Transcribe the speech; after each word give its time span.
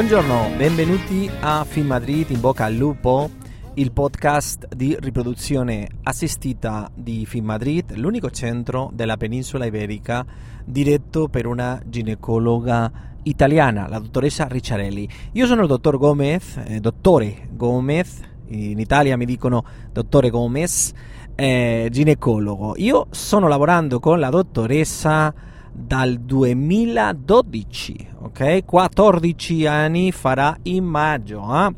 Buongiorno, 0.00 0.56
benvenuti 0.56 1.30
a 1.40 1.62
Film 1.62 1.88
Madrid 1.88 2.30
in 2.30 2.40
bocca 2.40 2.64
al 2.64 2.72
lupo, 2.72 3.28
il 3.74 3.92
podcast 3.92 4.74
di 4.74 4.96
riproduzione 4.98 5.88
assistita 6.04 6.90
di 6.94 7.26
Film 7.26 7.44
Madrid, 7.44 7.94
l'unico 7.96 8.30
centro 8.30 8.90
della 8.94 9.18
penisola 9.18 9.66
iberica 9.66 10.24
diretto 10.64 11.28
per 11.28 11.44
una 11.44 11.78
ginecologa 11.84 12.90
italiana, 13.24 13.88
la 13.88 13.98
dottoressa 13.98 14.46
Ricciarelli. 14.48 15.06
Io 15.32 15.44
sono 15.44 15.60
il 15.60 15.68
dottor 15.68 15.98
Gomez, 15.98 16.56
eh, 16.64 16.80
dottore 16.80 17.48
Gomez, 17.50 18.20
in 18.46 18.78
Italia 18.78 19.18
mi 19.18 19.26
dicono 19.26 19.62
dottore 19.92 20.30
Gomez, 20.30 20.92
eh, 21.34 21.88
ginecologo. 21.90 22.72
Io 22.78 23.08
sono 23.10 23.48
lavorando 23.48 24.00
con 24.00 24.18
la 24.18 24.30
dottoressa 24.30 25.34
dal 25.70 26.18
2012, 26.20 28.08
ok? 28.30 28.64
14 28.64 29.66
anni 29.66 30.12
farà 30.12 30.56
in 30.62 30.84
maggio. 30.84 31.42
Eh? 31.66 31.74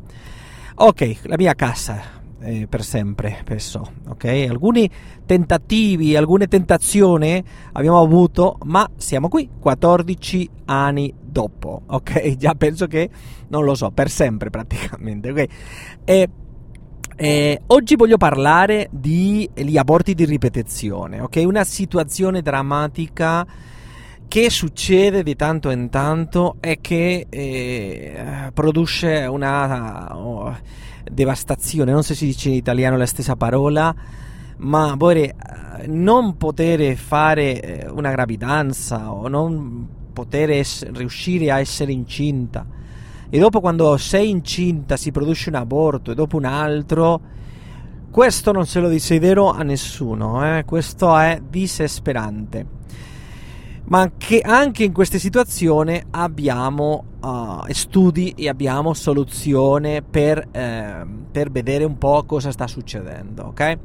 Ok, 0.75 1.19
la 1.23 1.35
mia 1.37 1.53
casa 1.53 2.21
eh, 2.43 2.67
per 2.67 2.83
sempre, 2.83 3.41
penso, 3.43 3.93
ok? 4.07 4.25
Alcuni 4.49 4.89
tentativi, 5.25 6.15
alcune 6.15 6.47
tentazioni 6.47 7.41
abbiamo 7.71 8.01
avuto, 8.01 8.57
ma 8.63 8.89
siamo 8.97 9.29
qui 9.29 9.49
14 9.59 10.49
anni 10.65 11.13
dopo, 11.21 11.83
ok? 11.85 12.35
Già 12.37 12.53
penso 12.55 12.87
che, 12.87 13.09
non 13.47 13.63
lo 13.63 13.75
so, 13.75 13.91
per 13.91 14.09
sempre 14.09 14.49
praticamente, 14.49 15.31
ok? 15.31 15.45
E, 16.03 16.29
eh, 17.15 17.61
oggi 17.67 17.95
voglio 17.95 18.17
parlare 18.17 18.89
degli 18.91 19.77
aborti 19.77 20.13
di 20.13 20.25
ripetizione, 20.25 21.21
ok? 21.21 21.41
Una 21.45 21.63
situazione 21.63 22.41
drammatica 22.41 23.45
che 24.27 24.49
succede 24.49 25.23
di 25.23 25.35
tanto 25.35 25.69
in 25.69 25.89
tanto 25.89 26.55
è 26.59 26.79
che 26.81 27.27
eh, 27.29 28.51
produce 28.53 29.25
una 29.25 30.17
oh, 30.17 30.57
devastazione, 31.11 31.91
non 31.91 32.03
so 32.03 32.13
se 32.13 32.15
si 32.15 32.25
dice 32.25 32.49
in 32.49 32.55
italiano 32.55 32.97
la 32.97 33.05
stessa 33.05 33.35
parola, 33.35 33.93
ma 34.57 34.95
vorrei 34.97 35.31
non 35.87 36.37
poter 36.37 36.95
fare 36.95 37.61
eh, 37.61 37.89
una 37.89 38.11
gravidanza 38.11 39.11
o 39.11 39.27
non 39.27 39.87
poter 40.13 40.51
es- 40.51 40.89
riuscire 40.91 41.51
a 41.51 41.59
essere 41.59 41.91
incinta. 41.91 42.65
E 43.29 43.39
dopo 43.39 43.59
quando 43.59 43.97
sei 43.97 44.29
incinta 44.29 44.95
si 44.95 45.11
produce 45.11 45.49
un 45.49 45.55
aborto 45.55 46.11
e 46.11 46.15
dopo 46.15 46.37
un 46.37 46.45
altro 46.45 47.21
questo 48.11 48.51
non 48.51 48.67
se 48.67 48.79
lo 48.79 48.89
desidero 48.89 49.49
a 49.49 49.63
nessuno, 49.63 50.57
eh? 50.57 50.65
questo 50.65 51.17
è 51.17 51.41
disesperante 51.49 52.81
ma 53.85 54.11
che 54.17 54.39
anche 54.39 54.83
in 54.83 54.93
queste 54.93 55.19
situazioni 55.19 56.01
abbiamo 56.11 57.03
uh, 57.21 57.71
studi 57.71 58.33
e 58.37 58.47
abbiamo 58.47 58.93
soluzioni 58.93 60.01
per, 60.01 60.47
eh, 60.51 61.05
per, 61.31 61.51
vedere 61.51 61.83
un 61.83 61.97
po' 61.97 62.23
cosa 62.25 62.51
sta 62.51 62.65
succedendo, 62.67 63.43
ok? 63.47 63.77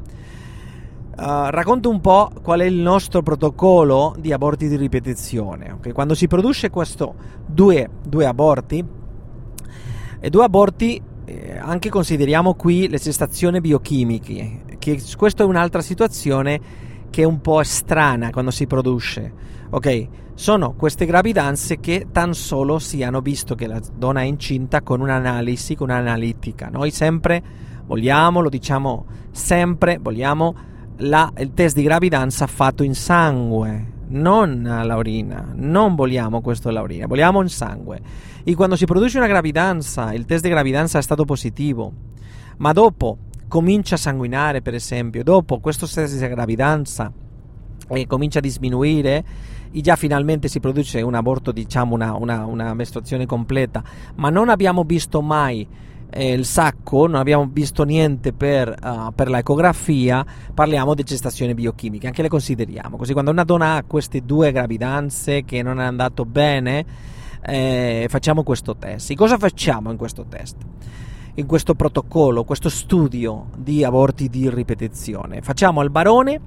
Uh, 1.17 1.51
racconto 1.51 1.91
un 1.91 2.01
po' 2.01 2.31
qual 2.43 2.61
è 2.61 2.65
il 2.65 2.77
nostro 2.77 3.23
protocollo 3.23 4.15
di 4.21 4.33
aborti 4.33 4.69
di 4.69 4.77
ripetizione. 4.77 5.73
Okay? 5.73 5.91
Quando 5.91 6.15
si 6.15 6.29
produce 6.29 6.71
questo 6.71 7.15
due, 7.45 7.91
due 8.07 8.25
aborti, 8.25 8.85
e 10.21 10.31
due 10.31 10.45
aborti 10.45 11.03
eh, 11.25 11.59
anche 11.59 11.91
consideriamo 11.91 12.55
qui 12.55 12.89
le 12.89 12.99
gestazioni 12.99 13.61
biochimiche, 13.61 14.63
che 14.79 15.03
questa 15.17 15.43
è 15.43 15.47
un'altra 15.47 15.83
situazione 15.83 16.87
che 17.11 17.23
è 17.23 17.25
un 17.25 17.41
po' 17.41 17.63
strana 17.65 18.31
quando 18.31 18.53
si 18.53 18.67
produce 18.69 19.57
Ok, 19.71 20.09
sono 20.33 20.73
queste 20.73 21.05
gravidanze 21.05 21.79
che 21.79 22.07
tan 22.11 22.33
solo 22.33 22.79
si 22.79 23.03
hanno 23.03 23.21
visto 23.21 23.55
che 23.55 23.67
la 23.67 23.79
donna 23.95 24.21
è 24.21 24.25
incinta 24.25 24.81
con 24.81 25.03
un'analisi, 25.03 25.75
con 25.75 25.91
un'analitica. 25.91 26.71
Noi 26.71 26.91
sempre 26.91 27.43
vogliamo, 27.85 28.41
lo 28.41 28.49
diciamo 28.49 29.05
sempre, 29.31 29.99
vogliamo 30.01 30.55
la, 31.01 31.31
il 31.37 31.53
test 31.53 31.77
di 31.77 31.83
gravidanza 31.83 32.47
fatto 32.47 32.83
in 32.83 32.95
sangue, 32.95 33.93
non 34.07 34.65
alla 34.65 34.97
urina. 34.97 35.53
Non 35.55 35.95
vogliamo 35.95 36.41
questo 36.41 36.71
alla 36.71 36.81
urina, 36.81 37.07
vogliamo 37.07 37.43
in 37.43 37.51
sangue. 37.51 38.01
E 38.45 38.55
quando 38.55 38.75
si 38.75 38.87
produce 38.87 39.19
una 39.19 39.27
gravidanza, 39.27 40.15
il 40.15 40.25
test 40.25 40.45
di 40.45 40.49
gravidanza 40.49 40.97
è 40.97 41.03
stato 41.03 41.27
positivo, 41.27 41.93
ma 42.57 42.73
dopo 42.73 43.19
comincia 43.49 43.97
a 43.97 43.99
sanguinare, 43.99 44.63
per 44.63 44.73
esempio, 44.73 45.23
dopo 45.23 45.61
questo 45.61 45.87
test 45.87 46.19
di 46.19 46.27
gravidanza 46.27 47.13
e 47.91 48.07
comincia 48.07 48.39
a 48.39 48.43
diminuire 48.43 49.25
già 49.73 49.97
finalmente 49.97 50.49
si 50.49 50.61
produce 50.61 51.01
un 51.01 51.15
aborto, 51.15 51.53
diciamo 51.53 51.95
una, 51.95 52.15
una, 52.15 52.45
una 52.47 52.75
mestruazione 52.75 53.27
completa, 53.27 53.83
ma 54.17 54.31
non 54.31 54.49
abbiamo 54.49 54.85
visto 54.85 55.23
mai 55.23 55.67
eh, 56.11 56.33
il 56.33 56.45
sacco, 56.45 57.07
non 57.07 57.17
abbiamo 57.17 57.49
visto 57.51 57.85
niente 57.85 58.33
per, 58.33 58.75
uh, 58.83 59.13
per 59.15 59.29
l'ecografia, 59.29 60.25
parliamo 60.55 60.95
di 60.95 61.03
gestazione 61.03 61.55
biochimica, 61.55 62.09
anche 62.09 62.23
le 62.23 62.29
consideriamo. 62.29 62.97
Così 62.97 63.13
quando 63.13 63.31
una 63.31 63.45
donna 63.45 63.77
ha 63.77 63.85
queste 63.85 64.23
due 64.23 64.53
gravidanze 64.53 65.45
che 65.45 65.63
non 65.63 65.81
è 65.81 65.85
andato 65.85 66.25
bene, 66.25 66.85
eh, 67.43 68.07
facciamo 68.09 68.43
questo 68.43 68.77
test. 68.77 69.11
E 69.11 69.15
cosa 69.15 69.39
facciamo 69.39 69.91
in 69.91 69.97
questo 69.97 70.25
test? 70.29 70.57
In 71.35 71.47
questo 71.47 71.75
protocollo, 71.75 72.43
questo 72.43 72.69
studio 72.69 73.47
di 73.57 73.85
aborti 73.85 74.29
di 74.29 74.51
ripetizione? 74.51 75.41
Facciamo 75.41 75.81
al 75.81 75.91
barone 75.91 76.41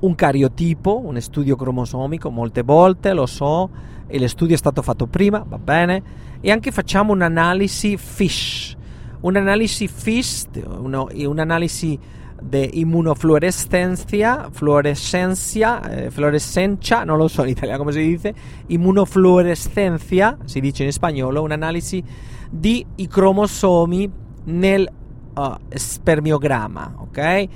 un 0.00 0.14
cariotipo, 0.14 1.00
un 1.04 1.20
studio 1.20 1.56
cromosomico, 1.56 2.30
molte 2.30 2.62
volte 2.62 3.12
lo 3.12 3.26
so, 3.26 3.70
e 4.06 4.18
lo 4.18 4.28
studio 4.28 4.54
è 4.54 4.58
stato 4.58 4.82
fatto 4.82 5.06
prima, 5.06 5.44
va 5.46 5.58
bene, 5.58 6.02
e 6.40 6.50
anche 6.50 6.70
facciamo 6.70 7.12
un'analisi 7.12 7.96
FISH, 7.96 8.76
un'analisi 9.20 9.88
FISH, 9.88 10.46
uno, 10.78 11.08
un'analisi 11.12 11.98
di 12.40 12.80
immunofluorescenza, 12.80 14.48
fluorescenza, 14.50 15.82
eh, 15.88 16.10
fluorescenza, 16.10 17.02
non 17.02 17.16
lo 17.16 17.28
so 17.28 17.42
in 17.42 17.48
italiano 17.48 17.78
come 17.78 17.92
si 17.92 18.06
dice, 18.06 18.34
immunofluorescenza, 18.66 20.36
si 20.44 20.60
dice 20.60 20.84
in 20.84 20.92
spagnolo, 20.92 21.42
un'analisi 21.42 22.02
di 22.50 22.84
i 22.96 23.08
cromosomi 23.08 24.08
nel 24.44 24.88
uh, 25.34 25.54
spermiogramma, 25.68 26.94
ok? 26.98 27.46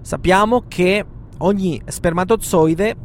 Sappiamo 0.00 0.64
che 0.66 1.04
ogni 1.38 1.80
spermatozoide, 1.84 2.96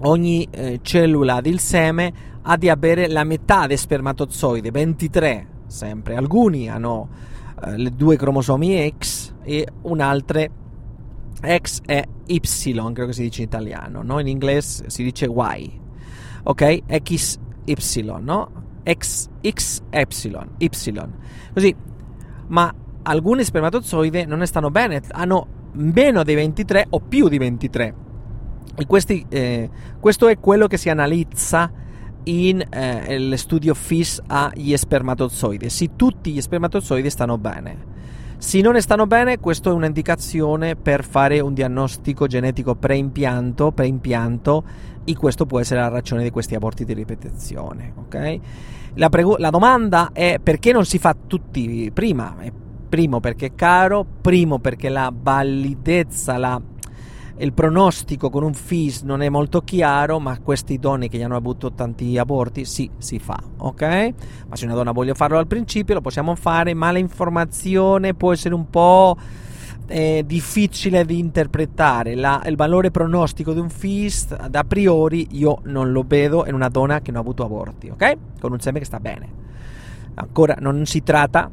ogni 0.00 0.46
eh, 0.50 0.80
cellula 0.82 1.40
del 1.40 1.58
seme 1.58 2.12
ha 2.42 2.56
di 2.56 2.68
avere 2.68 3.08
la 3.08 3.24
metà 3.24 3.66
dei 3.66 3.76
spermatozoidi, 3.76 4.70
23 4.70 5.46
sempre. 5.66 6.16
Alcuni 6.16 6.68
hanno 6.68 7.08
eh, 7.64 7.76
le 7.76 7.90
due 7.94 8.16
cromosomi 8.16 8.92
X 8.96 9.34
e 9.42 9.66
un'altra 9.82 10.46
X 11.42 11.80
e 11.86 12.06
Y, 12.26 12.42
credo 12.92 13.06
che 13.06 13.12
si 13.12 13.22
dice 13.22 13.42
in 13.42 13.48
italiano, 13.48 14.02
no? 14.02 14.18
In 14.18 14.28
inglese 14.28 14.90
si 14.90 15.02
dice 15.02 15.26
Y. 15.26 15.80
Ok? 16.44 17.02
XY, 17.02 18.14
no? 18.20 18.50
X, 18.84 19.28
X, 19.42 19.82
Y. 19.90 21.08
Così, 21.52 21.74
ma 22.48 22.74
alcuni 23.02 23.44
spermatozoidi 23.44 24.26
non 24.26 24.44
stanno 24.46 24.70
bene, 24.70 25.02
hanno 25.10 25.58
meno 25.72 26.22
di 26.22 26.34
23 26.34 26.86
o 26.90 27.00
più 27.00 27.28
di 27.28 27.38
23. 27.38 27.94
E 28.76 28.86
questi, 28.86 29.24
eh, 29.28 29.68
questo 29.98 30.28
è 30.28 30.38
quello 30.38 30.66
che 30.66 30.76
si 30.76 30.88
analizza 30.88 31.70
in 32.24 32.62
eh, 32.70 33.36
studio 33.36 33.74
FIS 33.74 34.22
agli 34.26 34.76
spermatozoidi, 34.76 35.68
se 35.68 35.90
tutti 35.96 36.32
gli 36.32 36.40
spermatozoidi 36.40 37.10
stanno 37.10 37.38
bene. 37.38 37.88
Se 38.38 38.60
non 38.62 38.80
stanno 38.80 39.06
bene, 39.06 39.38
questa 39.38 39.68
è 39.68 39.72
un'indicazione 39.72 40.74
per 40.74 41.04
fare 41.04 41.40
un 41.40 41.52
diagnostico 41.52 42.26
genetico 42.26 42.74
preimpianto, 42.74 43.70
preimpianto 43.70 44.64
e 45.04 45.14
questo 45.14 45.44
può 45.44 45.60
essere 45.60 45.80
la 45.80 45.88
ragione 45.88 46.22
di 46.22 46.30
questi 46.30 46.54
aborti 46.54 46.86
di 46.86 46.94
ripetizione. 46.94 47.92
Okay? 47.96 48.40
La, 48.94 49.10
pregu- 49.10 49.38
la 49.38 49.50
domanda 49.50 50.10
è 50.12 50.38
perché 50.42 50.72
non 50.72 50.86
si 50.86 50.98
fa 50.98 51.14
tutti 51.26 51.90
prima? 51.92 52.34
Primo 52.90 53.20
perché 53.20 53.46
è 53.46 53.54
caro, 53.54 54.04
primo 54.20 54.58
perché 54.58 54.88
la 54.88 55.12
validezza, 55.14 56.36
la 56.36 56.60
il 57.38 57.52
pronostico 57.54 58.28
con 58.28 58.42
un 58.42 58.52
FIS 58.52 59.02
non 59.02 59.22
è 59.22 59.28
molto 59.30 59.62
chiaro, 59.62 60.18
ma 60.18 60.38
questi 60.40 60.78
donne 60.78 61.08
che 61.08 61.22
hanno 61.22 61.36
avuto 61.36 61.72
tanti 61.72 62.18
aborti 62.18 62.66
sì, 62.66 62.90
si 62.98 63.18
fa, 63.18 63.40
ok? 63.58 63.82
Ma 64.48 64.56
se 64.56 64.66
una 64.66 64.74
donna 64.74 64.90
vuole 64.90 65.14
farlo 65.14 65.38
al 65.38 65.46
principio 65.46 65.94
lo 65.94 66.00
possiamo 66.02 66.34
fare, 66.34 66.74
ma 66.74 66.90
l'informazione 66.90 68.12
può 68.12 68.32
essere 68.32 68.54
un 68.54 68.68
po' 68.68 69.16
eh, 69.86 70.22
difficile 70.26 71.06
di 71.06 71.18
interpretare. 71.18 72.14
La, 72.14 72.42
il 72.44 72.56
valore 72.56 72.90
pronostico 72.90 73.52
di 73.52 73.60
un 73.60 73.70
FIS 73.70 74.48
da 74.48 74.64
priori 74.64 75.28
io 75.30 75.60
non 75.62 75.92
lo 75.92 76.04
vedo 76.06 76.44
in 76.46 76.54
una 76.54 76.68
donna 76.68 77.00
che 77.00 77.10
non 77.10 77.20
ha 77.20 77.22
avuto 77.22 77.44
aborti, 77.44 77.88
ok? 77.88 78.16
Con 78.40 78.52
un 78.52 78.60
seme 78.60 78.80
che 78.80 78.84
sta 78.84 79.00
bene. 79.00 79.48
Ancora 80.14 80.56
non 80.58 80.84
si 80.84 81.02
tratta 81.02 81.50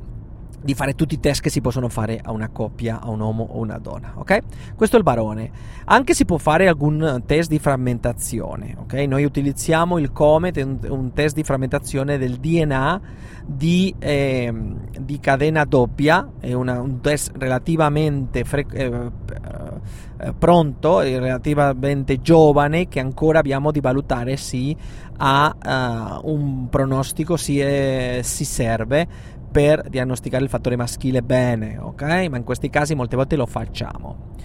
di 0.61 0.73
fare 0.73 0.95
tutti 0.95 1.15
i 1.15 1.19
test 1.19 1.41
che 1.41 1.49
si 1.49 1.61
possono 1.61 1.87
fare 1.87 2.19
a 2.21 2.31
una 2.31 2.49
coppia, 2.49 2.99
a 2.99 3.09
un 3.09 3.19
uomo 3.19 3.47
o 3.51 3.59
una 3.59 3.77
donna, 3.77 4.13
ok? 4.15 4.39
Questo 4.75 4.95
è 4.95 4.99
il 4.99 5.05
barone. 5.05 5.51
Anche 5.85 6.13
si 6.13 6.25
può 6.25 6.37
fare 6.37 6.67
alcun 6.67 7.23
test 7.25 7.49
di 7.49 7.59
frammentazione, 7.59 8.75
ok? 8.77 8.93
Noi 8.93 9.23
utilizziamo 9.23 9.97
il 9.97 10.11
Comet, 10.11 10.57
un, 10.57 11.11
test 11.13 11.35
di 11.35 11.43
frammentazione 11.43 12.17
del 12.17 12.37
DNA 12.37 13.01
di, 13.45 13.93
eh, 13.99 14.53
di 14.99 15.19
cadena 15.19 15.63
doppia, 15.63 16.27
è 16.39 16.53
una, 16.53 16.81
un 16.81 17.01
test 17.01 17.31
relativamente 17.37 18.43
fre- 18.43 18.65
eh, 18.71 19.11
eh, 20.19 20.33
pronto 20.33 20.99
relativamente 21.01 22.19
giovane 22.21 22.87
che 22.87 22.99
ancora 22.99 23.37
abbiamo 23.37 23.71
di 23.71 23.79
valutare 23.79 24.35
se 24.35 24.75
ha 25.17 26.21
uh, 26.23 26.31
un 26.31 26.69
pronostico, 26.69 27.37
si, 27.37 27.59
è, 27.59 28.19
si 28.23 28.45
serve 28.45 29.07
per 29.57 29.89
diagnosticare 29.89 30.43
il 30.43 30.51
fattore 30.51 30.75
maschile 30.75 31.23
bene, 31.23 31.79
ok? 31.79 32.27
Ma 32.29 32.37
in 32.37 32.43
questi 32.43 32.69
casi 32.69 32.93
molte 32.93 33.15
volte 33.15 33.35
lo 33.35 33.47
facciamo. 33.47 34.35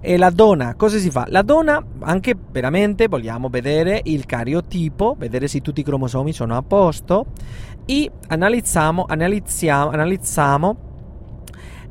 E 0.00 0.16
la 0.16 0.30
donna, 0.30 0.74
cosa 0.76 0.96
si 0.96 1.10
fa? 1.10 1.26
La 1.28 1.42
donna, 1.42 1.84
anche 1.98 2.34
veramente 2.52 3.06
vogliamo 3.06 3.50
vedere 3.50 4.00
il 4.04 4.24
cariotipo, 4.24 5.14
vedere 5.18 5.46
se 5.46 5.60
tutti 5.60 5.80
i 5.80 5.82
cromosomi 5.82 6.32
sono 6.32 6.56
a 6.56 6.62
posto 6.62 7.26
e 7.84 8.10
analizziamo, 8.28 9.04
analizziamo, 9.06 9.90
analizziamo 9.90 10.76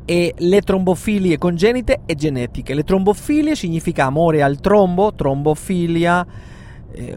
e 0.05 0.33
le 0.35 0.61
trombofilie 0.61 1.37
congenite 1.37 2.01
e 2.07 2.15
genetiche. 2.15 2.73
Le 2.73 2.83
trombofilie 2.83 3.55
significa 3.55 4.05
amore 4.05 4.41
al 4.41 4.59
trombo, 4.59 5.13
trombofilia 5.13 6.25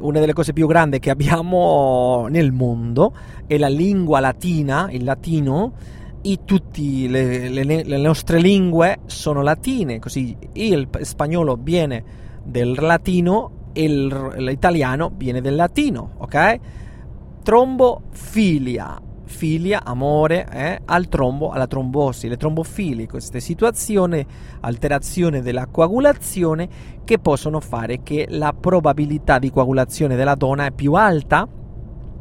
una 0.01 0.21
delle 0.21 0.33
cose 0.33 0.53
più 0.53 0.67
grandi 0.67 0.99
che 0.99 1.11
abbiamo 1.11 2.27
nel 2.29 2.53
mondo 2.53 3.15
è 3.47 3.59
la 3.59 3.69
lingua 3.69 4.21
latina, 4.21 4.89
il 4.91 5.05
latino, 5.05 5.73
e 6.21 6.41
tutte 6.45 6.81
le, 6.81 7.49
le, 7.49 7.85
le, 7.85 7.97
nostre 7.97 8.41
lingue 8.41 9.01
sono 9.07 9.43
latine, 9.43 9.99
così 9.99 10.37
il 10.55 10.89
spagnolo 11.03 11.57
viene 11.61 12.05
del 12.43 12.77
latino 12.79 13.71
e 13.73 13.89
l'italiano 13.89 15.13
viene 15.15 15.41
del 15.41 15.55
latino, 15.55 16.11
ok? 16.19 16.59
Trombofilia, 17.43 19.01
filia, 19.29 19.85
amore, 19.85 20.47
eh, 20.51 20.81
al 20.85 21.09
trombo, 21.09 21.51
alla 21.51 21.67
trombosi, 21.67 22.29
le 22.29 22.37
trombofili, 22.37 23.07
queste 23.07 23.41
situazioni, 23.41 24.25
alterazione 24.61 25.43
della 25.43 25.67
coagulazione 25.67 26.69
che 27.05 27.19
possono 27.19 27.61
fare 27.61 28.03
che 28.03 28.27
la 28.31 28.53
probabilità 28.53 29.39
di 29.39 29.51
coagulazione 29.51 30.17
della 30.17 30.35
donna 30.35 30.67
è 30.67 30.73
più 30.73 30.95
alta 30.95 31.47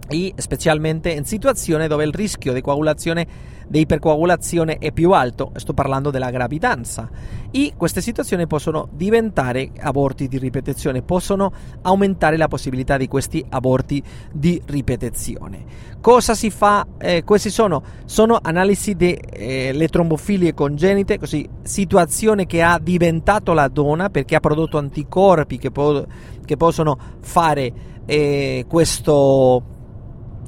e 0.07 0.33
specialmente 0.37 1.11
in 1.11 1.25
situazioni 1.25 1.87
dove 1.87 2.05
il 2.05 2.13
rischio 2.13 2.53
di 2.53 2.61
coagulazione 2.61 3.55
di 3.67 3.81
ipercoagulazione 3.81 4.77
è 4.77 4.91
più 4.91 5.11
alto, 5.11 5.51
sto 5.55 5.73
parlando 5.73 6.09
della 6.09 6.29
gravidanza. 6.29 7.09
E 7.51 7.73
queste 7.75 8.01
situazioni 8.01 8.47
possono 8.47 8.87
diventare 8.91 9.71
aborti 9.79 10.27
di 10.27 10.37
ripetizione, 10.37 11.01
possono 11.01 11.51
aumentare 11.81 12.37
la 12.37 12.47
possibilità 12.47 12.97
di 12.97 13.07
questi 13.07 13.43
aborti 13.49 14.01
di 14.31 14.61
ripetizione. 14.65 15.65
Cosa 16.01 16.33
si 16.33 16.49
fa? 16.49 16.85
Eh, 16.97 17.23
questi 17.23 17.49
sono, 17.49 17.83
sono 18.05 18.39
analisi 18.41 18.95
delle 18.95 19.25
eh, 19.31 19.87
trombofilie 19.89 20.53
congenite, 20.53 21.19
così 21.19 21.47
situazione 21.63 22.45
che 22.45 22.61
ha 22.61 22.79
diventato 22.81 23.53
la 23.53 23.67
donna 23.67 24.09
perché 24.09 24.35
ha 24.35 24.39
prodotto 24.39 24.77
anticorpi 24.77 25.57
che, 25.57 25.71
po- 25.71 26.05
che 26.45 26.57
possono 26.57 26.97
fare 27.19 27.95
eh, 28.05 28.65
questo 28.67 29.75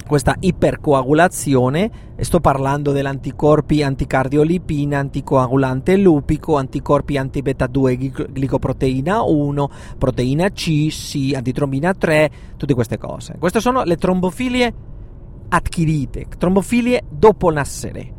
questa 0.09 0.35
ipercoagulazione 0.39 1.91
sto 2.17 2.39
parlando 2.39 2.91
dell'anticorpi 2.91 3.83
anticardiolipina, 3.83 4.97
anticoagulante 4.97 5.95
lupico, 5.97 6.57
anticorpi 6.57 7.15
antibeta 7.15 7.67
2 7.67 7.95
glicoproteina 8.33 9.21
1, 9.21 9.69
proteina 9.99 10.49
C, 10.49 10.87
C, 10.87 11.33
antitrombina 11.35 11.93
3, 11.93 12.31
tutte 12.57 12.73
queste 12.73 12.97
cose. 12.97 13.35
Queste 13.37 13.59
sono 13.59 13.83
le 13.83 13.97
trombofilie 13.97 14.73
adquirite, 15.49 16.25
trombofilie 16.39 17.03
dopo 17.07 17.51
nascere. 17.51 18.18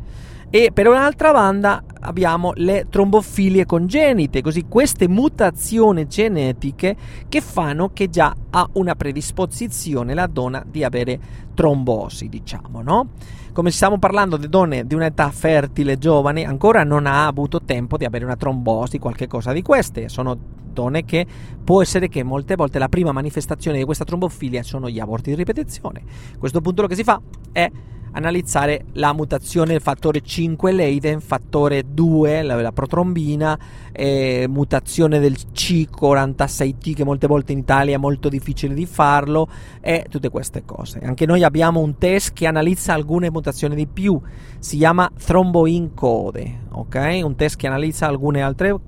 E 0.53 0.71
per 0.73 0.85
un'altra 0.85 1.31
banda 1.31 1.81
abbiamo 2.01 2.51
le 2.55 2.87
trombofilie 2.89 3.65
congenite, 3.65 4.41
così 4.41 4.65
queste 4.67 5.07
mutazioni 5.07 6.05
genetiche 6.07 6.93
che 7.29 7.39
fanno 7.39 7.91
che 7.93 8.09
già 8.09 8.35
ha 8.49 8.67
una 8.73 8.93
predisposizione 8.95 10.13
la 10.13 10.27
donna 10.27 10.61
di 10.69 10.83
avere 10.83 11.17
trombosi, 11.53 12.27
diciamo, 12.27 12.81
no? 12.81 13.11
Come 13.53 13.71
stiamo 13.71 13.97
parlando 13.97 14.35
di 14.35 14.49
donne 14.49 14.85
di 14.85 14.93
un'età 14.93 15.31
fertile, 15.31 15.97
giovane, 15.97 16.43
ancora 16.43 16.83
non 16.83 17.05
ha 17.05 17.27
avuto 17.27 17.61
tempo 17.61 17.95
di 17.95 18.03
avere 18.03 18.25
una 18.25 18.35
trombosi, 18.35 18.99
qualche 18.99 19.27
cosa 19.27 19.53
di 19.53 19.61
queste. 19.61 20.09
Sono 20.09 20.37
donne 20.73 21.05
che 21.05 21.25
può 21.63 21.81
essere 21.81 22.09
che 22.09 22.23
molte 22.23 22.55
volte 22.55 22.77
la 22.77 22.89
prima 22.89 23.13
manifestazione 23.13 23.77
di 23.77 23.85
questa 23.85 24.03
trombofilia 24.03 24.63
sono 24.63 24.89
gli 24.89 24.99
aborti 24.99 25.29
di 25.29 25.37
ripetizione. 25.37 26.01
A 26.33 26.37
questo 26.37 26.59
punto 26.59 26.81
lo 26.81 26.89
che 26.89 26.95
si 26.95 27.05
fa 27.05 27.21
è 27.53 27.71
analizzare 28.11 28.85
la 28.93 29.13
mutazione 29.13 29.71
del 29.71 29.81
fattore 29.81 30.21
5 30.21 30.71
Leiden, 30.71 31.21
fattore 31.21 31.83
2, 31.87 32.41
la, 32.41 32.61
la 32.61 32.71
protrombina, 32.71 33.57
eh, 33.91 34.45
mutazione 34.49 35.19
del 35.19 35.33
C46T 35.33 36.93
che 36.93 37.03
molte 37.03 37.27
volte 37.27 37.51
in 37.51 37.59
Italia 37.59 37.95
è 37.95 37.99
molto 37.99 38.29
difficile 38.29 38.73
di 38.73 38.85
farlo 38.85 39.47
e 39.79 40.05
tutte 40.09 40.29
queste 40.29 40.63
cose. 40.65 40.99
Anche 40.99 41.25
noi 41.25 41.43
abbiamo 41.43 41.79
un 41.79 41.97
test 41.97 42.33
che 42.33 42.47
analizza 42.47 42.93
alcune 42.93 43.31
mutazioni 43.31 43.75
di 43.75 43.87
più, 43.87 44.19
si 44.59 44.77
chiama 44.77 45.11
thromboencode, 45.17 46.59
ok? 46.71 47.21
Un 47.23 47.35
test 47.35 47.57
che 47.57 47.67
analizza 47.67 48.07
alcune 48.07 48.41
altre 48.41 48.79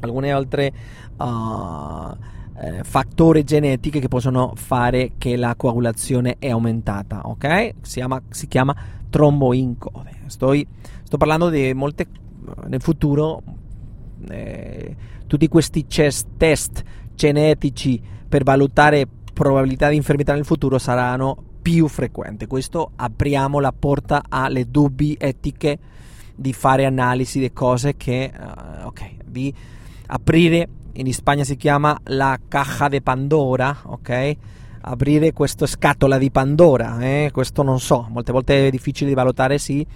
alcune 0.00 0.32
altre 0.32 0.72
uh, 1.16 2.16
eh, 2.62 2.84
fattori 2.84 3.42
genetiche 3.42 3.98
che 3.98 4.06
possono 4.06 4.52
fare 4.54 5.12
che 5.18 5.36
la 5.36 5.54
coagulazione 5.56 6.36
è 6.38 6.48
aumentata, 6.50 7.22
ok? 7.24 7.74
Si 7.80 7.94
chiama, 7.94 8.22
si 8.30 8.46
chiama 8.46 8.74
tromboincode. 9.10 10.20
Sto, 10.26 10.54
sto 11.02 11.16
parlando 11.16 11.50
di 11.50 11.74
molte 11.74 12.06
nel 12.68 12.80
futuro 12.80 13.42
eh, 14.28 14.96
tutti 15.26 15.48
questi 15.48 15.86
test 15.86 16.82
genetici 17.14 18.00
per 18.28 18.44
valutare 18.44 19.06
probabilità 19.32 19.88
di 19.88 19.96
infermità 19.96 20.34
nel 20.34 20.44
futuro 20.44 20.78
saranno 20.78 21.36
più 21.60 21.88
frequenti. 21.88 22.46
Questo 22.46 22.92
apriamo 22.94 23.58
la 23.58 23.72
porta 23.72 24.22
alle 24.28 24.70
dubbi 24.70 25.16
etiche 25.18 25.78
di 26.34 26.52
fare 26.52 26.84
analisi 26.84 27.40
di 27.40 27.52
cose 27.52 27.96
che 27.96 28.32
uh, 28.32 28.86
ok, 28.86 29.16
di 29.24 29.52
aprire 30.06 30.68
in 30.94 31.12
Spagna 31.12 31.44
si 31.44 31.56
chiama 31.56 31.98
la 32.04 32.38
caja 32.48 32.88
de 32.88 33.00
Pandora, 33.00 33.82
ok? 33.84 34.36
Aprire 34.82 35.32
questa 35.32 35.66
scatola 35.66 36.18
di 36.18 36.30
Pandora, 36.30 37.00
eh? 37.00 37.30
questo 37.32 37.62
non 37.62 37.80
so, 37.80 38.06
molte 38.10 38.32
volte 38.32 38.66
è 38.66 38.70
difficile 38.70 39.10
di 39.10 39.14
valutare 39.14 39.58
se 39.58 39.86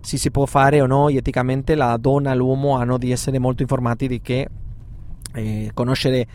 si, 0.00 0.18
si 0.18 0.30
può 0.30 0.44
fare 0.46 0.80
o 0.80 0.86
no, 0.86 1.08
eticamente 1.08 1.74
la 1.74 1.96
donna 1.96 2.30
e 2.32 2.34
l'uomo 2.34 2.76
hanno 2.76 2.98
di 2.98 3.10
essere 3.10 3.38
molto 3.38 3.62
informati 3.62 4.06
di 4.08 4.20
che 4.20 4.48
eh, 5.32 5.70
conoscere 5.74 6.26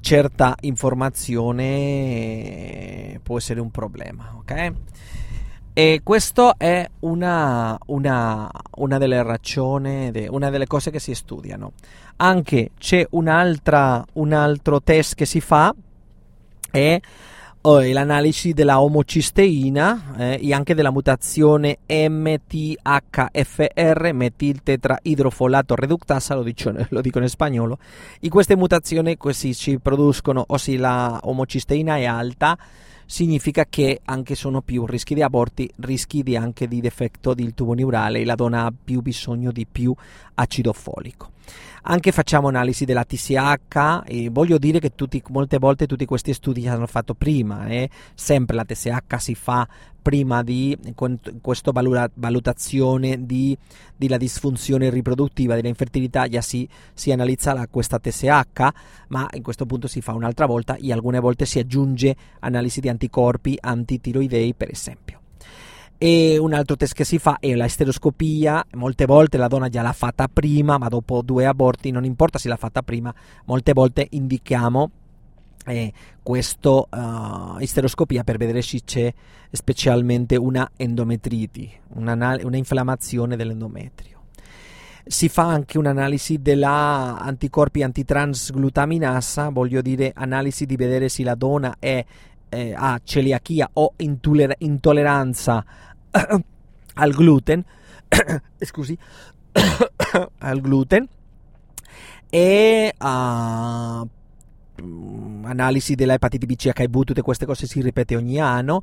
certa 0.00 0.56
informazione 0.60 3.18
può 3.22 3.38
essere 3.38 3.60
un 3.60 3.70
problema, 3.70 4.34
ok? 4.38 4.72
E 5.74 6.00
questa 6.02 6.56
è 6.58 6.86
una, 7.00 7.78
una, 7.86 8.50
una, 8.76 8.98
delle 8.98 9.22
ragioni, 9.22 10.12
una 10.28 10.50
delle 10.50 10.66
cose 10.66 10.90
che 10.90 10.98
si 10.98 11.14
studiano. 11.14 11.72
Anche 12.16 12.72
c'è 12.76 13.06
un 13.10 13.28
altro 13.28 14.82
test 14.82 15.14
che 15.14 15.24
si 15.24 15.40
fa, 15.40 15.74
è 16.70 17.00
oh, 17.62 17.80
l'analisi 17.80 18.52
della 18.52 18.82
omocisteina 18.82 20.14
eh, 20.18 20.40
e 20.42 20.52
anche 20.52 20.74
della 20.74 20.90
mutazione 20.90 21.78
MTHFR, 21.86 22.80
metiltetraidrofolato 24.12 25.74
reductasa, 25.74 26.34
lo, 26.34 26.42
dico, 26.42 26.70
lo 26.90 27.00
dico 27.00 27.18
in 27.18 27.28
spagnolo. 27.28 27.78
In 28.20 28.30
queste 28.30 28.56
mutazioni 28.56 29.16
così 29.16 29.54
si 29.54 29.78
producono, 29.78 30.44
ossia 30.48 30.78
la 30.78 31.18
omocisteina 31.22 31.96
è 31.96 32.04
alta, 32.04 32.58
significa 33.12 33.66
che 33.68 34.00
anche 34.06 34.34
sono 34.34 34.62
più 34.62 34.86
rischi 34.86 35.12
di 35.12 35.20
aborti, 35.20 35.70
rischi 35.80 36.22
di 36.22 36.34
anche 36.34 36.66
di 36.66 36.80
difetto 36.80 37.34
del 37.34 37.52
tubo 37.52 37.74
neurale 37.74 38.20
e 38.20 38.24
la 38.24 38.34
donna 38.34 38.64
ha 38.64 38.72
più 38.72 39.02
bisogno 39.02 39.52
di 39.52 39.66
più 39.70 39.94
acido 40.36 40.72
folico. 40.72 41.32
Anche 41.82 42.10
facciamo 42.10 42.48
analisi 42.48 42.86
della 42.86 43.04
TSH 43.04 44.04
e 44.06 44.30
voglio 44.30 44.56
dire 44.56 44.78
che 44.78 44.94
tutti, 44.94 45.22
molte 45.28 45.58
volte 45.58 45.86
tutti 45.86 46.06
questi 46.06 46.32
studi 46.32 46.66
hanno 46.66 46.86
fatto 46.86 47.12
prima, 47.12 47.66
eh? 47.66 47.90
sempre 48.14 48.56
la 48.56 48.64
TSH 48.64 49.16
si 49.16 49.34
fa 49.34 49.68
prima 50.02 50.42
di 50.42 50.76
questa 51.40 51.70
valutazione 51.72 53.24
della 53.24 54.16
disfunzione 54.16 54.90
riproduttiva, 54.90 55.54
della 55.54 55.68
infertilità, 55.68 56.26
già 56.26 56.40
si, 56.40 56.68
si 56.92 57.12
analizza 57.12 57.52
la, 57.52 57.68
questa 57.68 57.98
TSH, 57.98 58.68
ma 59.08 59.28
in 59.32 59.42
questo 59.42 59.64
punto 59.64 59.86
si 59.86 60.00
fa 60.00 60.12
un'altra 60.12 60.46
volta 60.46 60.74
e 60.74 60.92
alcune 60.92 61.20
volte 61.20 61.46
si 61.46 61.60
aggiunge 61.60 62.14
analisi 62.40 62.80
di 62.80 62.88
anticorpi 62.88 63.56
antitiroidei 63.60 64.54
per 64.54 64.70
esempio. 64.70 65.20
E 65.98 66.36
un 66.36 66.52
altro 66.52 66.74
test 66.74 66.94
che 66.94 67.04
si 67.04 67.20
fa 67.20 67.36
è 67.38 67.54
la 67.54 67.68
stereoscopia, 67.68 68.66
molte 68.72 69.06
volte 69.06 69.38
la 69.38 69.46
donna 69.46 69.68
già 69.68 69.82
l'ha 69.82 69.92
fatta 69.92 70.26
prima, 70.26 70.76
ma 70.76 70.88
dopo 70.88 71.22
due 71.22 71.46
aborti, 71.46 71.92
non 71.92 72.04
importa 72.04 72.40
se 72.40 72.48
l'ha 72.48 72.56
fatta 72.56 72.82
prima, 72.82 73.14
molte 73.44 73.72
volte 73.72 74.08
indichiamo 74.10 74.90
eh, 75.66 75.92
questa 76.22 76.70
uh, 76.70 77.58
isteroscopia 77.60 78.24
per 78.24 78.36
vedere 78.36 78.62
se 78.62 78.80
c'è 78.84 79.12
specialmente 79.50 80.36
una 80.36 80.70
endometriti, 80.76 81.70
una, 81.94 82.38
inflammazione 82.52 83.36
dell'endometrio. 83.36 84.20
Si 85.04 85.28
fa 85.28 85.46
anche 85.46 85.78
un'analisi 85.78 86.40
della 86.40 87.18
anticorpi 87.18 87.82
antitransglutaminasa, 87.82 89.48
voglio 89.48 89.82
dire 89.82 90.12
analisi 90.14 90.64
di 90.64 90.76
vedere 90.76 91.08
se 91.08 91.24
la 91.24 91.34
donna 91.34 91.76
è, 91.78 92.04
eh, 92.48 92.74
ha 92.76 93.00
celiachia 93.02 93.68
o 93.72 93.94
intolleranza 93.96 95.64
al 96.94 97.10
gluten, 97.12 97.64
scusi, 98.60 98.96
al 100.38 100.60
gluten 100.60 101.08
e 102.30 102.94
uh, 102.98 104.08
analisi 105.52 105.94
della 105.94 106.14
epatite 106.14 106.46
B, 106.46 106.56
C, 106.56 106.70
HIV, 106.74 107.04
tutte 107.04 107.22
queste 107.22 107.46
cose 107.46 107.66
si 107.66 107.80
ripete 107.80 108.16
ogni 108.16 108.40
anno 108.40 108.82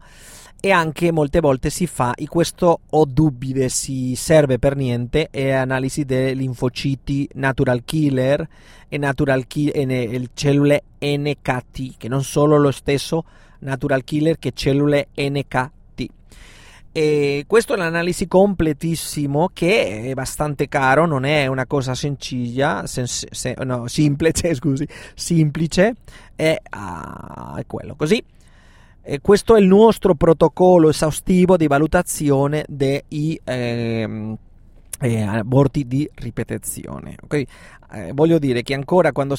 e 0.61 0.71
anche 0.71 1.11
molte 1.11 1.39
volte 1.39 1.69
si 1.69 1.87
fa, 1.87 2.13
e 2.15 2.27
questo 2.27 2.81
ho 2.89 3.05
dubbi 3.05 3.69
si 3.69 4.15
serve 4.15 4.59
per 4.59 4.75
niente, 4.75 5.29
è 5.31 5.51
analisi 5.51 6.03
dei 6.03 6.35
linfociti 6.35 7.29
natural 7.35 7.83
killer 7.85 8.47
e, 8.87 8.97
natural 8.97 9.47
ki- 9.47 9.69
e 9.69 9.85
ne- 9.85 10.29
cellule 10.33 10.83
NKT, 10.99 11.97
che 11.97 12.07
non 12.07 12.23
sono 12.23 12.57
lo 12.57 12.71
stesso 12.71 13.23
natural 13.59 14.03
killer 14.03 14.37
che 14.37 14.51
cellule 14.53 15.07
NKT 15.15 15.78
e 16.91 17.43
questo 17.47 17.73
è 17.73 17.77
l'analisi 17.77 18.27
completissimo 18.27 19.49
che 19.53 20.05
è 20.05 20.11
abbastanza 20.11 20.65
caro, 20.67 21.05
non 21.05 21.23
è 21.23 21.45
una 21.47 21.65
cosa 21.65 21.93
sencilla, 21.93 22.83
sen- 22.87 23.05
se- 23.05 23.55
no, 23.63 23.87
semplice, 23.87 24.53
scusi, 24.55 24.87
semplice, 25.13 25.95
è, 26.35 26.57
uh, 26.75 27.55
è 27.55 27.65
quello. 27.67 27.95
Così, 27.95 28.23
e 29.01 29.21
questo 29.21 29.55
è 29.55 29.59
il 29.59 29.67
nostro 29.67 30.15
protocollo 30.15 30.89
esaustivo 30.89 31.57
di 31.57 31.67
valutazione 31.67 32.65
dei 32.67 33.39
eh, 33.43 34.37
eh, 34.99 35.21
aborti 35.21 35.87
di 35.87 36.09
ripetizione. 36.15 37.15
Okay? 37.23 37.45
Eh, 37.91 38.11
voglio 38.13 38.37
dire 38.37 38.61
che 38.61 38.73
ancora 38.73 39.11
quando 39.11 39.35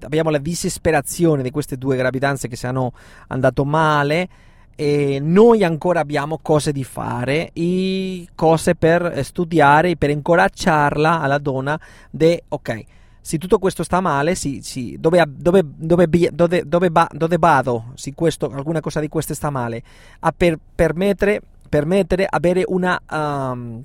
abbiamo 0.00 0.30
la 0.30 0.38
disperazione 0.38 1.42
di 1.42 1.50
queste 1.50 1.76
due 1.76 1.96
gravidanze 1.96 2.48
che 2.48 2.56
siano 2.56 2.92
andate 3.28 3.64
male, 3.64 4.28
e 4.76 5.18
noi 5.20 5.64
ancora 5.64 6.00
abbiamo 6.00 6.38
cose 6.42 6.72
da 6.72 6.82
fare 6.82 7.50
e 7.52 8.26
cose 8.34 8.74
per 8.74 9.24
studiare 9.24 9.96
per 9.96 10.10
incoraggiarla 10.10 11.20
alla 11.20 11.38
donna 11.38 11.78
di 12.10 12.40
ok 12.48 12.84
se 13.20 13.38
tutto 13.38 13.58
questo 13.58 13.82
sta 13.82 14.02
male 14.02 14.34
sì, 14.34 14.60
sì, 14.62 14.98
dove, 15.00 15.24
dove, 15.26 15.62
dove, 15.64 16.30
dove, 16.30 17.38
vado 17.38 17.84
se 17.94 18.12
questo, 18.14 18.50
alguna 18.50 18.80
cosa 18.80 19.00
di 19.00 19.08
queste 19.08 19.32
sta 19.32 19.48
male? 19.48 19.82
A 20.20 20.32
per, 20.36 20.58
permettere, 20.74 21.40
permettere 21.66 22.26
avere 22.28 22.64
una 22.66 23.00
um, 23.10 23.82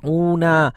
una 0.00 0.72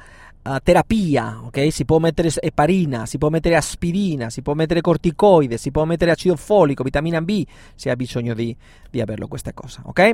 terapia, 0.64 1.42
ok? 1.44 1.72
Si 1.72 1.86
può 1.86 2.00
mettere 2.00 2.30
eparina, 2.40 3.06
si 3.06 3.18
può 3.18 3.30
mettere 3.30 3.56
aspirina, 3.56 4.30
si 4.30 4.42
può 4.42 4.54
mettere 4.54 4.82
corticoide, 4.82 5.58
si 5.58 5.72
può 5.72 5.86
mettere 5.86 6.12
acido 6.12 6.36
folico, 6.36 6.84
vitamina 6.84 7.22
B, 7.22 7.46
se 7.76 7.90
ha 7.90 7.96
bisogno 7.96 8.34
di, 8.34 8.56
di 8.90 9.02
averlo 9.02 9.28
questa 9.28 9.54
cosa, 9.54 9.82
ok? 9.86 10.12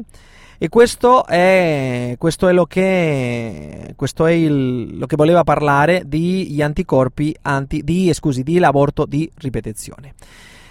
E 0.57 0.69
questo 0.69 1.25
è, 1.25 2.15
questo 2.17 2.47
è, 2.47 2.53
lo, 2.53 2.65
che, 2.65 3.93
questo 3.95 4.25
è 4.25 4.31
il, 4.31 4.97
lo 4.97 5.05
che 5.07 5.15
voleva 5.15 5.43
parlare 5.43 6.03
di 6.05 6.61
anticorpi 6.61 7.35
anti, 7.41 7.83
di, 7.83 8.13
scusi, 8.13 8.43
di 8.43 8.59
l'aborto 8.59 9.05
di 9.05 9.29
ripetizione. 9.35 10.13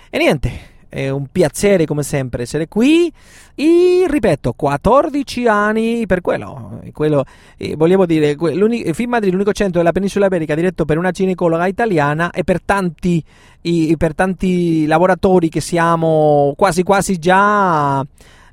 E 0.09 0.19
niente, 0.19 0.51
è 0.93 1.09
un 1.09 1.27
piacere 1.33 1.87
come 1.87 2.03
sempre 2.03 2.43
essere 2.43 2.69
qui 2.69 3.11
e 3.55 4.05
ripeto 4.07 4.53
14 4.53 5.47
anni 5.47 6.05
per 6.05 6.21
quello, 6.21 6.83
quello 6.93 7.25
eh, 7.57 7.75
volevo 7.77 8.05
dire 8.05 8.37
il 8.39 8.91
film 8.93 9.11
Madrid 9.11 9.33
l'unico 9.33 9.53
centro 9.53 9.79
della 9.79 9.93
penisola 9.93 10.27
iberica 10.27 10.55
diretto 10.55 10.85
per 10.85 10.99
una 10.99 11.11
ginecologa 11.11 11.67
italiana 11.67 12.31
e 12.31 12.45
per 12.45 12.61
tanti, 12.63 13.25
e 13.63 13.95
per 13.97 14.15
tanti 14.15 14.85
lavoratori 14.85 15.49
che 15.49 15.61
siamo 15.61 16.53
quasi 16.59 16.83
quasi 16.83 17.17
già 17.19 18.05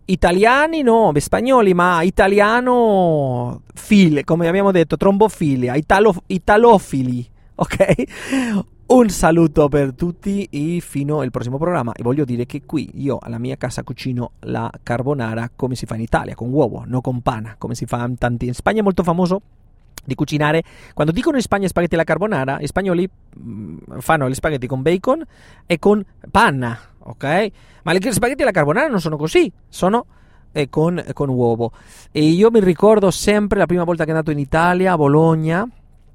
italiani, 0.05 0.81
no, 0.81 1.11
spagnoli, 1.15 1.73
ma 1.73 2.01
italiano 2.03 3.63
file, 3.73 4.23
come 4.23 4.47
abbiamo 4.47 4.71
detto, 4.71 4.95
trombofilia, 4.95 5.75
italo, 5.75 6.15
italofili, 6.27 7.29
ok? 7.55 8.77
Un 8.91 9.07
saluto 9.09 9.69
per 9.69 9.93
tutti 9.93 10.47
e 10.49 10.79
fino 10.79 11.19
al 11.19 11.29
prossimo 11.29 11.59
programma. 11.59 11.91
E 11.91 12.01
voglio 12.01 12.25
dire 12.25 12.47
che 12.47 12.63
qui 12.65 12.89
io 12.95 13.19
alla 13.21 13.37
mia 13.37 13.55
casa 13.55 13.83
cucino 13.83 14.31
la 14.39 14.67
carbonara 14.81 15.51
come 15.55 15.75
si 15.75 15.85
fa 15.85 15.93
in 15.93 16.01
Italia, 16.01 16.33
con 16.33 16.51
uovo, 16.51 16.85
non 16.87 16.99
con 16.99 17.21
pana, 17.21 17.53
come 17.59 17.75
si 17.75 17.85
fa 17.85 18.03
in 18.07 18.17
tanti. 18.17 18.47
In 18.47 18.55
Spagna 18.55 18.79
è 18.79 18.81
molto 18.81 19.03
famoso 19.03 19.41
di 20.03 20.15
cucinare. 20.15 20.63
Quando 20.95 21.13
dicono 21.13 21.35
in 21.35 21.43
Spagna 21.43 21.67
spaghetti 21.67 21.93
alla 21.93 22.03
carbonara, 22.03 22.59
gli 22.59 22.65
spagnoli 22.65 23.07
mm, 23.39 23.77
fanno 23.99 24.27
gli 24.27 24.33
spaghetti 24.33 24.65
con 24.65 24.81
bacon 24.81 25.23
e 25.67 25.77
con 25.77 26.03
panna, 26.31 26.75
ok? 26.97 27.51
Ma 27.83 27.93
gli 27.93 28.11
spaghetti 28.11 28.41
alla 28.41 28.49
carbonara 28.49 28.87
non 28.87 28.99
sono 28.99 29.17
così, 29.17 29.51
sono 29.67 30.03
eh, 30.51 30.67
con, 30.67 30.99
con 31.13 31.29
uovo. 31.29 31.73
E 32.11 32.23
io 32.23 32.49
mi 32.49 32.59
ricordo 32.59 33.11
sempre 33.11 33.59
la 33.59 33.67
prima 33.67 33.83
volta 33.83 34.03
che 34.03 34.09
sono 34.09 34.17
andato 34.17 34.35
in 34.35 34.43
Italia, 34.43 34.93
a 34.93 34.97
Bologna 34.97 35.69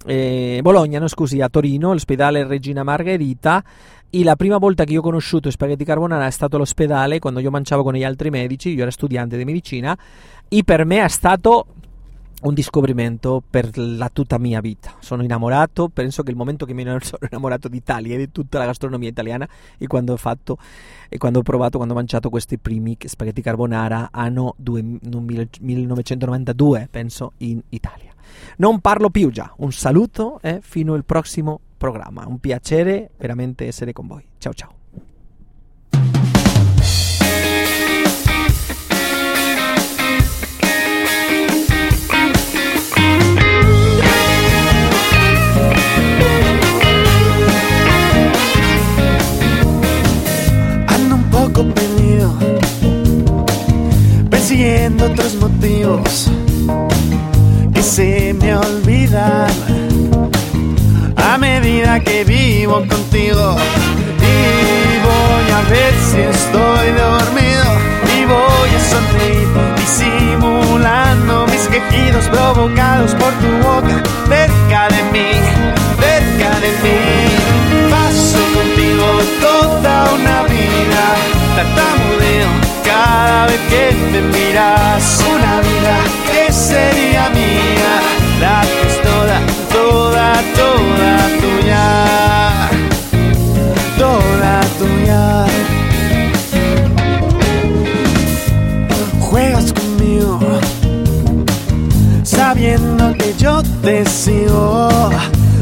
eh, 0.06 0.61
Bologna, 0.62 0.99
no, 0.99 1.08
scusi, 1.08 1.40
a 1.40 1.49
Torino, 1.49 1.92
l'ospedale 1.92 2.46
Regina 2.46 2.82
Margherita. 2.82 3.62
E 4.11 4.23
la 4.23 4.37
prima 4.37 4.58
volta 4.58 4.84
che 4.84 4.92
io 4.92 5.00
ho 5.00 5.02
conosciuto 5.02 5.50
spaghetti 5.50 5.84
carbonara 5.84 6.26
è 6.26 6.30
stato 6.30 6.54
all'ospedale 6.56 7.18
quando 7.18 7.40
io 7.40 7.50
mangiavo 7.50 7.82
con 7.82 7.94
gli 7.94 8.04
altri 8.04 8.30
medici, 8.30 8.73
io 8.73 8.82
ero 8.82 8.92
studiante 8.92 9.37
di 9.37 9.44
medicina, 9.44 9.96
e 10.49 10.62
per 10.62 10.84
me 10.84 11.02
è 11.02 11.08
stato 11.08 11.66
un 12.44 12.56
scoprimento 12.58 13.42
per 13.48 13.70
la 13.76 14.10
tutta 14.10 14.36
mia 14.38 14.60
vita. 14.60 14.94
Sono 15.00 15.22
innamorato, 15.22 15.88
penso 15.88 16.22
che 16.22 16.30
il 16.30 16.36
momento 16.36 16.66
che 16.66 16.74
mi 16.74 16.84
sono 17.00 17.26
innamorato 17.28 17.68
d'Italia 17.68 18.14
e 18.14 18.18
di 18.18 18.30
tutta 18.32 18.58
la 18.58 18.66
gastronomia 18.66 19.08
italiana 19.08 19.48
è 19.78 19.86
quando 19.86 20.12
ho 20.12 20.16
fatto 20.16 20.58
e 21.08 21.18
quando 21.18 21.40
ho 21.40 21.42
provato, 21.42 21.76
quando 21.76 21.94
ho 21.94 21.96
mangiato 21.96 22.30
questi 22.30 22.58
primi 22.58 22.96
spaghetti 23.04 23.40
carbonara 23.40 24.08
anno 24.10 24.56
1992, 24.58 26.88
penso, 26.90 27.32
in 27.38 27.60
Italia. 27.70 28.12
Non 28.56 28.80
parlo 28.80 29.10
più 29.10 29.30
già. 29.30 29.52
Un 29.58 29.72
saluto 29.72 30.40
e 30.42 30.58
fino 30.60 30.94
al 30.94 31.04
prossimo 31.04 31.60
programma. 31.76 32.24
Un 32.26 32.38
piacere 32.38 33.10
veramente 33.16 33.66
essere 33.66 33.92
con 33.92 34.06
voi. 34.06 34.24
Ciao 34.38 34.52
ciao. 34.52 34.83
otros 54.64 55.35
motivos 55.35 56.30
que 57.75 57.83
se 57.83 58.33
me 58.33 58.56
olvidan 58.56 59.50
a 61.16 61.37
medida 61.37 62.00
que 62.00 62.25
vivo 62.25 62.83
contigo. 62.88 63.56
Y 64.21 64.99
voy 65.04 65.47
a 65.52 65.61
ver 65.68 65.92
si 66.09 66.18
estoy 66.18 66.87
dormido 66.92 67.66
y 68.16 68.25
voy 68.25 68.71
a 68.75 68.80
sonreír 68.92 69.49
disimulando 69.76 71.47
mis 71.49 71.68
quejidos 71.68 72.25
provocados 72.28 73.14
por 73.16 73.33
tu 73.35 73.50
boca 73.68 74.02
cerca 74.28 74.88
de 74.88 75.02
mí, 75.12 75.30
cerca 76.00 76.50
de 76.61 76.71
mí. 76.83 77.90
Paso 77.90 78.40
contigo 78.54 79.06
toda 79.42 80.11
una 80.14 80.42
vida 80.44 81.04
tartamudeo 81.54 82.63
cada 82.94 83.46
vez 83.46 83.60
que 83.70 83.84
me 84.12 84.20
miras. 84.34 85.24
Una 85.34 85.54
vida 85.68 85.96
que 86.30 86.52
sería 86.52 87.28
mía, 87.30 87.92
la 88.40 88.60
que 88.62 88.82
es 88.88 88.96
toda, 89.10 89.38
toda, 89.78 90.26
toda 90.60 91.12
tuya. 91.42 91.86
Toda 93.98 94.54
tuya. 94.80 95.46
Juegas 99.20 99.72
conmigo, 99.72 100.38
sabiendo 102.22 103.14
que 103.14 103.34
yo 103.36 103.62
te 103.82 104.06
sigo, 104.06 104.88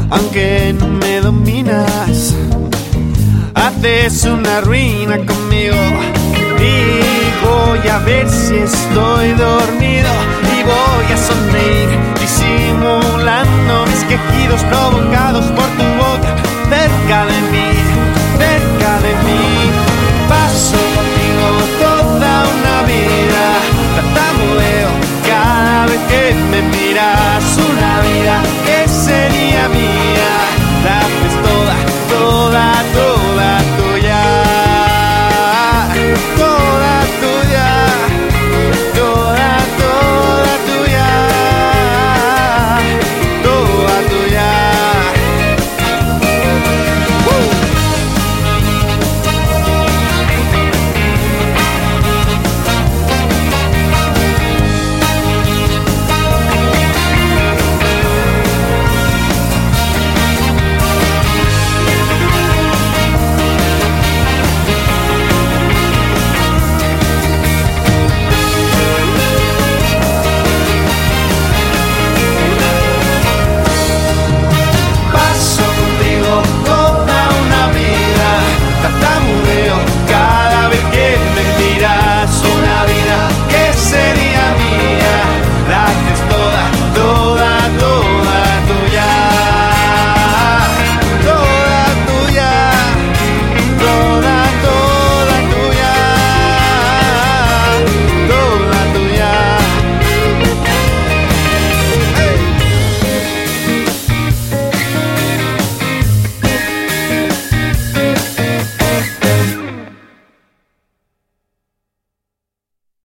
aunque 0.09 0.75
no 0.79 0.87
me 0.87 1.21
dominas. 1.21 2.35
Haces 3.55 4.25
una 4.25 4.61
ruina 4.61 5.17
conmigo 5.25 5.77
voy 7.75 7.87
a 7.87 7.97
ver 7.99 8.29
si 8.29 8.55
estoy 8.57 9.31
dormido 9.33 10.11
y 10.55 10.63
voy 10.63 11.11
a 11.11 11.17
sonreír 11.17 11.89
disimulando 12.21 13.85
mis 13.87 14.03
quejidos 14.03 14.63
provocados 14.65 15.45